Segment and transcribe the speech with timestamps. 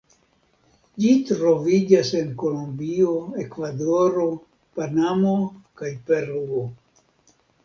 [1.03, 3.11] Ĝi troviĝas en Kolombio,
[3.43, 4.27] Ekvadoro,
[4.79, 5.37] Panamo,
[5.83, 6.65] kaj Peruo.